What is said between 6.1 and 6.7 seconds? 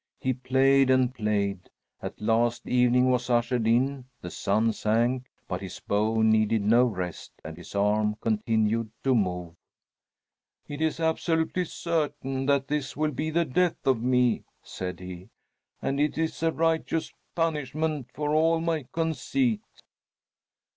needed